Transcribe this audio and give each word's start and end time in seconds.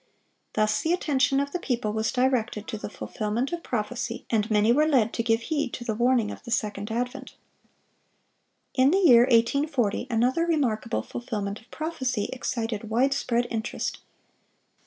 Thus 0.53 0.81
the 0.81 0.93
attention 0.93 1.39
of 1.39 1.51
the 1.51 1.59
people 1.59 1.93
was 1.93 2.11
directed 2.11 2.67
to 2.69 2.77
the 2.79 2.89
fulfilment 2.89 3.53
of 3.53 3.61
prophecy, 3.61 4.25
and 4.31 4.49
many 4.49 4.71
were 4.71 4.87
led 4.87 5.13
to 5.13 5.21
give 5.21 5.41
heed 5.41 5.73
to 5.73 5.83
the 5.85 5.93
warning 5.93 6.31
of 6.31 6.41
the 6.43 6.49
second 6.49 6.89
advent. 6.89 7.35
In 8.73 8.89
the 8.89 8.97
year 8.97 9.25
1840, 9.25 10.07
another 10.09 10.47
remarkable 10.47 11.03
fulfilment 11.03 11.61
of 11.61 11.69
prophecy 11.69 12.31
excited 12.33 12.89
wide 12.89 13.13
spread 13.13 13.45
interest. 13.51 13.99